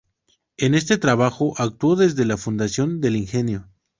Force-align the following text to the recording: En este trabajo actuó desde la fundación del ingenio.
En 0.57 0.73
este 0.73 0.97
trabajo 0.97 1.53
actuó 1.57 1.95
desde 1.95 2.25
la 2.25 2.35
fundación 2.35 3.01
del 3.01 3.15
ingenio. 3.15 3.67